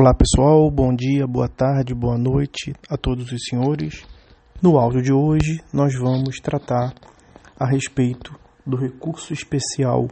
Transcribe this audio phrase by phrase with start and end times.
[0.00, 4.06] Olá pessoal, bom dia, boa tarde, boa noite a todos os senhores.
[4.62, 6.94] No áudio de hoje nós vamos tratar
[7.58, 8.32] a respeito
[8.64, 10.06] do recurso especial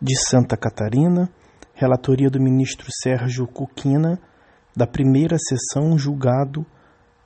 [0.00, 1.28] de Santa Catarina,
[1.74, 4.18] relatoria do ministro Sérgio Cuquina,
[4.74, 6.64] da primeira sessão julgado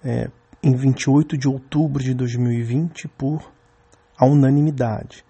[0.02, 0.28] é,
[0.60, 3.48] em 28 de outubro de 2020 por
[4.18, 5.24] a unanimidade.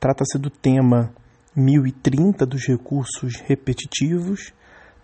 [0.00, 1.12] Trata-se do tema
[1.54, 4.54] 1030 dos recursos repetitivos,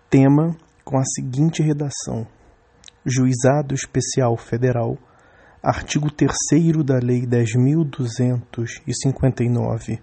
[0.09, 2.25] tema com a seguinte redação:
[3.05, 4.97] Juizado Especial Federal,
[5.61, 6.33] artigo 3
[6.83, 9.99] da Lei 10.259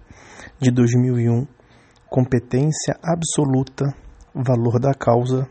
[0.61, 1.45] de 2001,
[2.09, 3.93] competência absoluta,
[4.33, 5.45] valor da causa,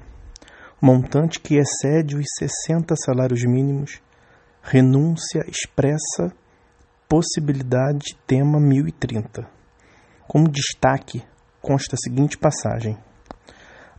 [0.81, 4.01] montante que excede os 60 salários mínimos,
[4.63, 6.33] renúncia expressa
[7.07, 9.47] Possibilidade tema 1030.
[10.27, 11.23] Como destaque,
[11.61, 12.97] consta a seguinte passagem: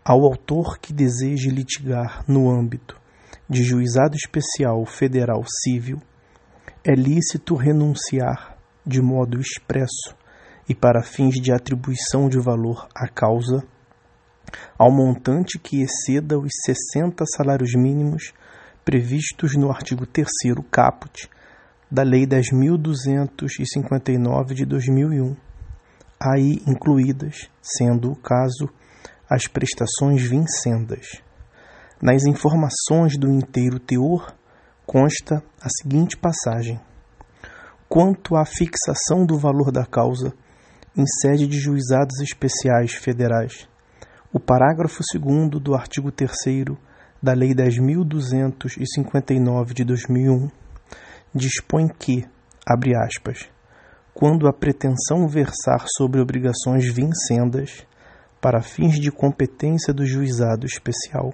[0.04, 3.00] Ao autor que deseje litigar no âmbito
[3.48, 6.02] de juizado especial federal civil,
[6.84, 10.16] é lícito renunciar de modo expresso
[10.68, 13.64] e para fins de atribuição de valor à causa
[14.80, 18.34] ao montante que exceda os 60 salários mínimos
[18.84, 20.28] previstos no artigo 3
[20.72, 21.30] caput
[21.90, 25.34] da Lei 10.259 de 2001,
[26.20, 28.68] aí incluídas, sendo o caso,
[29.30, 31.22] as prestações vincendas.
[32.02, 34.36] Nas informações do inteiro teor
[34.86, 36.78] consta a seguinte passagem:
[37.88, 40.34] Quanto à fixação do valor da causa
[40.98, 43.70] em sede de juizados especiais federais,
[44.34, 46.34] o parágrafo 2 do artigo 3
[47.22, 50.65] da Lei 10.259 de 2001
[51.36, 52.26] dispõe que,
[52.66, 53.50] abre aspas,
[54.14, 57.86] quando a pretensão versar sobre obrigações vincendas
[58.40, 61.34] para fins de competência do juizado especial,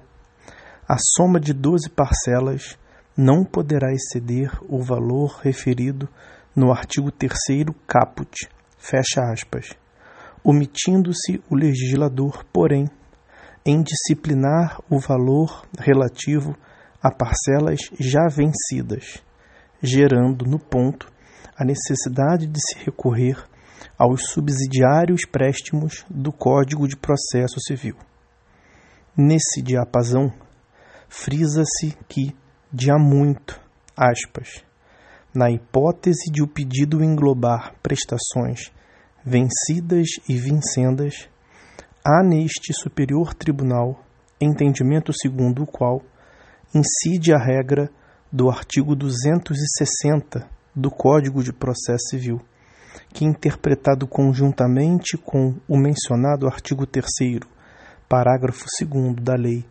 [0.90, 2.78] a soma de doze parcelas
[3.16, 6.10] não poderá exceder o valor referido
[6.56, 7.32] no artigo 3
[7.86, 8.50] caput,
[8.80, 9.70] fecha aspas,
[10.44, 12.90] omitindo-se o legislador, porém,
[13.64, 16.58] em disciplinar o valor relativo
[17.02, 19.22] a parcelas já vencidas,
[19.82, 21.12] gerando no ponto
[21.58, 23.38] a necessidade de se recorrer
[23.98, 27.96] aos subsidiários préstimos do Código de Processo Civil.
[29.16, 30.32] Nesse diapasão,
[31.08, 32.36] frisa-se que,
[32.72, 33.60] de há muito,
[33.96, 34.64] aspas,
[35.34, 38.72] na hipótese de o pedido englobar prestações
[39.24, 41.30] vencidas e vincendas,
[42.04, 44.04] há neste Superior Tribunal
[44.40, 46.02] entendimento segundo o qual
[46.74, 47.90] incide a regra
[48.32, 52.40] do artigo 260 do Código de Processo Civil,
[53.14, 57.06] que, interpretado conjuntamente com o mencionado artigo 3,
[58.08, 59.66] parágrafo 2 da Lei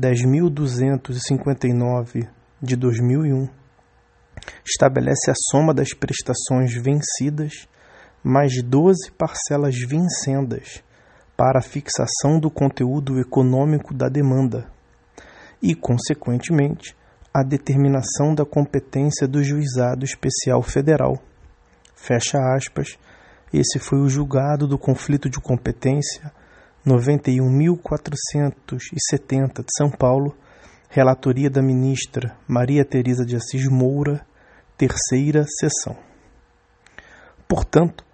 [0.00, 2.26] 10.259
[2.62, 3.46] de 2001,
[4.64, 7.68] estabelece a soma das prestações vencidas
[8.24, 10.82] mais 12 parcelas vincendas
[11.36, 14.72] para a fixação do conteúdo econômico da demanda
[15.62, 16.96] e, consequentemente,
[17.32, 21.18] a determinação da competência do juizado especial federal.
[21.94, 22.98] Fecha aspas.
[23.52, 26.32] Esse foi o julgado do conflito de competência
[26.86, 30.34] 91.470 de São Paulo,
[30.88, 34.26] relatoria da ministra Maria Teresa de Assis Moura,
[34.76, 35.96] terceira sessão.
[37.46, 38.04] Portanto,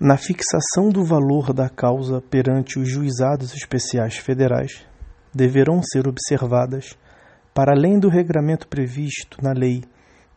[0.00, 4.86] na fixação do valor da causa perante os juizados especiais federais,
[5.34, 6.96] deverão ser observadas
[7.58, 9.82] para além do regramento previsto na Lei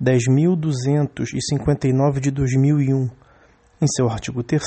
[0.03, 3.11] 10.259 de 2001,
[3.79, 4.63] em seu artigo 3,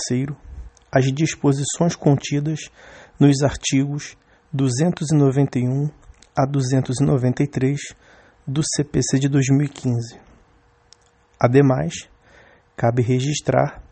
[0.88, 2.70] as disposições contidas
[3.19, 4.16] nos artigos
[4.53, 5.91] 291
[6.38, 7.81] a 293
[8.47, 10.16] do CPC de 2015.
[11.41, 12.09] Ademais,
[12.76, 13.82] cabe registrar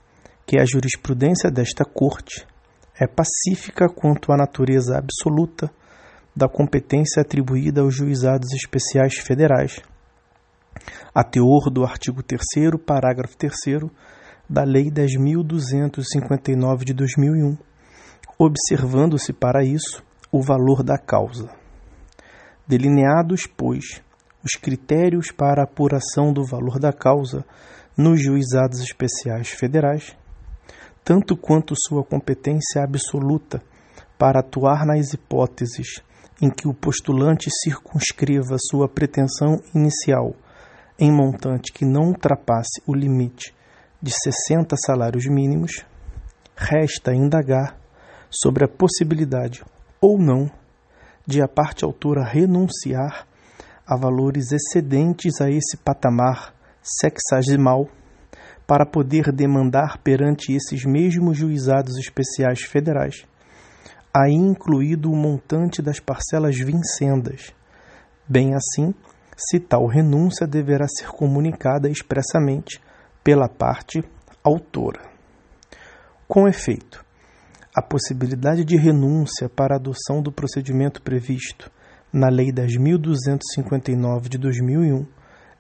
[0.46, 2.47] que a jurisprudência desta Corte
[2.94, 5.68] é pacífica quanto à natureza absoluta
[6.34, 9.80] da competência atribuída aos juizados especiais federais,
[11.14, 12.42] a teor do artigo 3
[12.84, 13.54] parágrafo 3
[14.48, 17.56] da Lei 10.259 de 2001,
[18.38, 21.48] observando-se para isso o valor da causa.
[22.66, 24.02] Delineados, pois,
[24.42, 27.44] os critérios para apuração do valor da causa
[27.96, 30.16] nos juizados especiais federais,
[31.04, 33.62] tanto quanto sua competência absoluta
[34.18, 36.02] para atuar nas hipóteses
[36.42, 40.34] em que o postulante circunscreva sua pretensão inicial
[40.98, 43.54] em montante que não ultrapasse o limite
[44.03, 45.86] de 60 salários mínimos,
[46.56, 47.78] resta indagar
[48.28, 49.65] sobre a possibilidade
[50.00, 50.50] ou não
[51.24, 53.27] de a parte autora renunciar
[53.86, 56.53] a valores excedentes a esse patamar
[56.83, 57.89] sexagimal
[58.66, 63.27] para poder demandar perante esses mesmos juizados especiais federais,
[64.14, 67.54] aí incluído o montante das parcelas vincendas.
[68.28, 68.94] Bem assim,
[69.36, 72.80] se tal renúncia deverá ser comunicada expressamente
[73.24, 74.04] pela parte
[74.44, 75.00] autora.
[76.28, 77.04] Com efeito,
[77.74, 81.70] a possibilidade de renúncia para adoção do procedimento previsto
[82.12, 85.06] na Lei 10.259 de 2001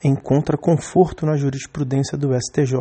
[0.04, 2.76] encontra conforto na jurisprudência do STJ,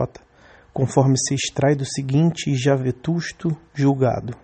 [0.73, 4.35] conforme se extrai do seguinte já vetusto julgado.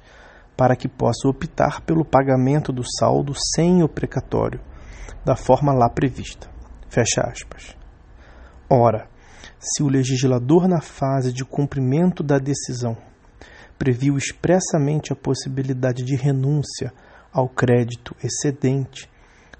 [0.57, 4.59] para que possa optar pelo pagamento do saldo sem o precatório,
[5.23, 6.49] da forma lá prevista.
[6.89, 7.77] Fecha aspas.
[8.67, 9.07] Ora,
[9.59, 12.97] se o legislador, na fase de cumprimento da decisão,
[13.77, 16.91] previu expressamente a possibilidade de renúncia
[17.31, 19.07] ao crédito excedente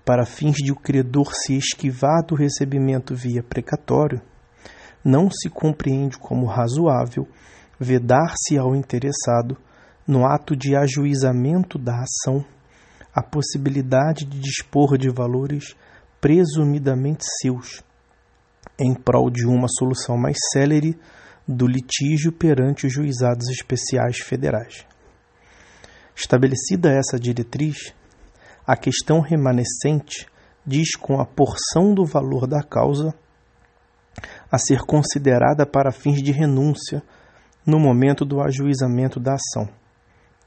[0.07, 4.21] para fins de o credor se esquivar do recebimento via precatório,
[5.03, 7.27] não se compreende como razoável
[7.77, 9.57] vedar-se ao interessado,
[10.07, 12.45] no ato de ajuizamento da ação,
[13.13, 15.75] a possibilidade de dispor de valores
[16.21, 17.83] presumidamente seus,
[18.79, 20.97] em prol de uma solução mais célere
[21.45, 24.85] do litígio perante os juizados especiais federais.
[26.15, 27.93] Estabelecida essa diretriz,
[28.67, 30.27] a questão remanescente
[30.65, 33.15] diz com a porção do valor da causa
[34.51, 37.01] a ser considerada para fins de renúncia
[37.65, 39.69] no momento do ajuizamento da ação,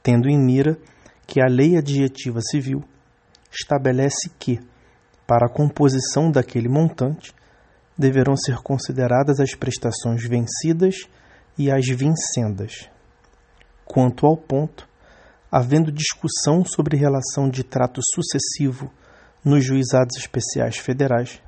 [0.03, 0.79] tendo em mira
[1.27, 2.85] que a lei adjetiva civil
[3.51, 4.61] estabelece que
[5.31, 7.33] para a composição daquele montante,
[7.97, 11.09] deverão ser consideradas as prestações vencidas
[11.57, 12.91] e as vincendas.
[13.85, 14.89] Quanto ao ponto,
[15.51, 18.93] havendo discussão sobre relação de trato sucessivo
[19.45, 21.43] nos juizados especiais federais,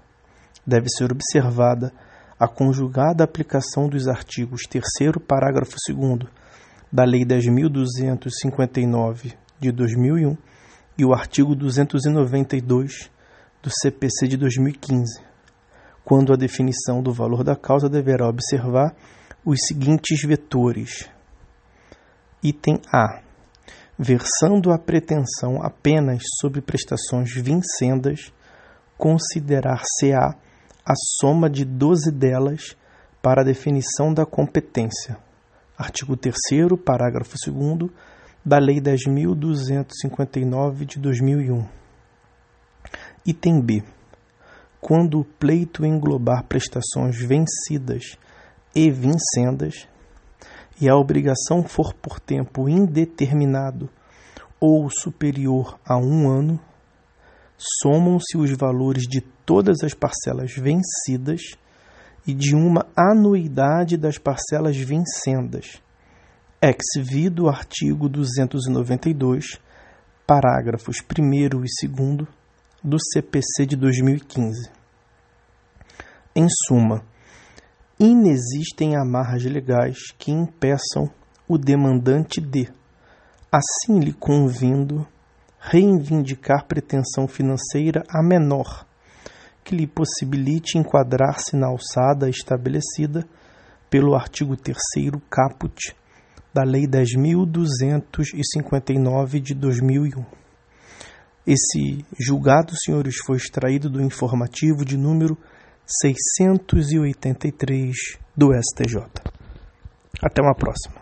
[0.66, 1.92] deve ser observada
[2.38, 4.84] a conjugada aplicação dos artigos 3
[5.26, 6.26] parágrafo 2
[6.92, 10.36] da Lei 10.259 de 2001
[10.98, 13.08] e o artigo 292
[13.62, 15.22] do CPC de 2015,
[16.04, 18.92] quando a definição do valor da causa deverá observar
[19.44, 21.08] os seguintes vetores.
[22.42, 23.20] Item A.
[24.04, 28.32] Versando a pretensão apenas sobre prestações vincendas,
[28.98, 30.34] considerar-se-á
[30.84, 32.76] a soma de 12 delas
[33.22, 35.16] para a definição da competência.
[35.78, 36.36] Artigo 3
[36.84, 37.92] parágrafo 2
[38.44, 41.64] da Lei 10.259 de 2001.
[43.24, 43.84] Item B.
[44.80, 48.18] Quando o pleito englobar prestações vencidas
[48.74, 49.86] e vincendas,
[50.80, 53.88] e a obrigação for por tempo indeterminado
[54.60, 56.60] ou superior a um ano,
[57.82, 61.40] somam-se os valores de todas as parcelas vencidas
[62.26, 65.82] e de uma anuidade das parcelas vincendas,
[66.60, 69.60] ex vido artigo 292,
[70.26, 71.70] parágrafos 1 e 2
[72.82, 74.70] do CPC de 2015.
[76.34, 77.04] Em suma,
[78.04, 81.08] inexistem amarras legais que impeçam
[81.46, 82.68] o demandante de,
[83.50, 85.06] assim lhe convindo,
[85.60, 88.84] reivindicar pretensão financeira a menor,
[89.62, 93.24] que lhe possibilite enquadrar-se na alçada estabelecida
[93.88, 94.76] pelo artigo 3
[95.30, 95.94] caput
[96.52, 100.24] da Lei 10.259 de 2001
[101.46, 105.38] Esse julgado, senhores, foi extraído do informativo de número
[105.86, 109.02] 683 do STJ.
[110.22, 111.01] Até uma próxima.